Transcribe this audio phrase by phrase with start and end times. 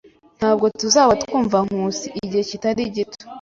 [0.37, 3.23] Ntabwo tuzaba twumva Nkusi igihe kitari gito.